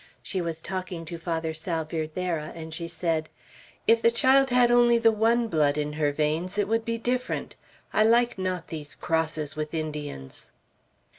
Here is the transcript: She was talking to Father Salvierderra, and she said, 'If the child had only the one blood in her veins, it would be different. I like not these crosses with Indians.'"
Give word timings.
She 0.23 0.41
was 0.41 0.61
talking 0.61 1.05
to 1.05 1.19
Father 1.19 1.53
Salvierderra, 1.53 2.53
and 2.55 2.73
she 2.73 2.87
said, 2.87 3.29
'If 3.87 4.01
the 4.01 4.09
child 4.09 4.49
had 4.49 4.71
only 4.71 4.97
the 4.97 5.11
one 5.11 5.47
blood 5.47 5.77
in 5.77 5.93
her 5.93 6.11
veins, 6.11 6.57
it 6.57 6.67
would 6.67 6.83
be 6.85 6.97
different. 6.97 7.53
I 7.93 8.03
like 8.03 8.39
not 8.39 8.69
these 8.69 8.95
crosses 8.95 9.55
with 9.55 9.75
Indians.'" 9.75 10.49